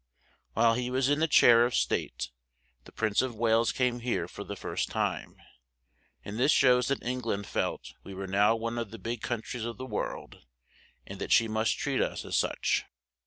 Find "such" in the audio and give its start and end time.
12.35-12.85